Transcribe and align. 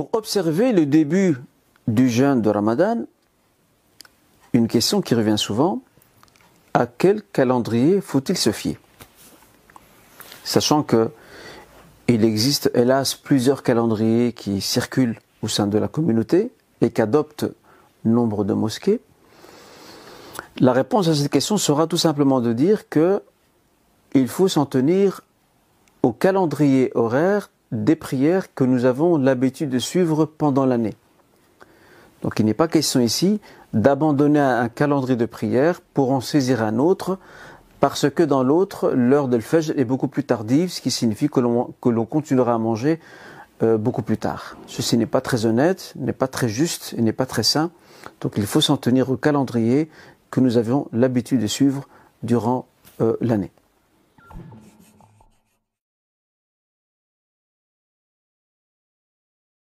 pour 0.00 0.08
observer 0.14 0.72
le 0.72 0.86
début 0.86 1.36
du 1.86 2.08
jeûne 2.08 2.40
de 2.40 2.48
Ramadan, 2.48 3.04
une 4.54 4.66
question 4.66 5.02
qui 5.02 5.14
revient 5.14 5.36
souvent, 5.36 5.82
à 6.72 6.86
quel 6.86 7.22
calendrier 7.22 8.00
faut-il 8.00 8.38
se 8.38 8.50
fier? 8.50 8.78
Sachant 10.42 10.82
que 10.82 11.10
il 12.08 12.24
existe 12.24 12.70
hélas 12.72 13.14
plusieurs 13.14 13.62
calendriers 13.62 14.32
qui 14.32 14.62
circulent 14.62 15.18
au 15.42 15.48
sein 15.48 15.66
de 15.66 15.76
la 15.76 15.86
communauté 15.86 16.50
et 16.80 16.88
qu'adoptent 16.88 17.52
nombre 18.06 18.44
de 18.44 18.54
mosquées. 18.54 19.02
La 20.60 20.72
réponse 20.72 21.08
à 21.08 21.14
cette 21.14 21.30
question 21.30 21.58
sera 21.58 21.86
tout 21.86 21.98
simplement 21.98 22.40
de 22.40 22.54
dire 22.54 22.88
que 22.88 23.22
il 24.14 24.28
faut 24.28 24.48
s'en 24.48 24.64
tenir 24.64 25.20
au 26.02 26.12
calendrier 26.12 26.90
horaire 26.94 27.50
des 27.72 27.96
prières 27.96 28.54
que 28.54 28.64
nous 28.64 28.84
avons 28.84 29.16
l'habitude 29.16 29.70
de 29.70 29.78
suivre 29.78 30.24
pendant 30.24 30.66
l'année. 30.66 30.94
Donc 32.22 32.38
il 32.38 32.44
n'est 32.44 32.54
pas 32.54 32.68
question 32.68 33.00
ici 33.00 33.40
d'abandonner 33.72 34.40
un 34.40 34.68
calendrier 34.68 35.16
de 35.16 35.26
prière 35.26 35.80
pour 35.80 36.10
en 36.10 36.20
saisir 36.20 36.62
un 36.62 36.78
autre, 36.78 37.18
parce 37.78 38.10
que 38.10 38.22
dans 38.22 38.42
l'autre, 38.42 38.90
l'heure 38.90 39.28
de 39.28 39.38
fajr 39.38 39.78
est 39.78 39.84
beaucoup 39.84 40.08
plus 40.08 40.24
tardive, 40.24 40.70
ce 40.70 40.80
qui 40.80 40.90
signifie 40.90 41.28
que 41.28 41.40
l'on 41.40 42.06
continuera 42.06 42.54
à 42.54 42.58
manger 42.58 43.00
euh, 43.62 43.78
beaucoup 43.78 44.02
plus 44.02 44.18
tard. 44.18 44.56
Ceci 44.66 44.98
n'est 44.98 45.06
pas 45.06 45.20
très 45.20 45.46
honnête, 45.46 45.94
n'est 45.96 46.12
pas 46.12 46.28
très 46.28 46.48
juste 46.48 46.94
et 46.98 47.02
n'est 47.02 47.12
pas 47.12 47.26
très 47.26 47.42
sain. 47.42 47.70
Donc 48.20 48.34
il 48.36 48.46
faut 48.46 48.60
s'en 48.60 48.76
tenir 48.76 49.10
au 49.10 49.16
calendrier 49.16 49.88
que 50.30 50.40
nous 50.40 50.56
avions 50.56 50.88
l'habitude 50.92 51.40
de 51.40 51.46
suivre 51.46 51.88
durant 52.22 52.66
euh, 53.00 53.16
l'année. 53.20 53.50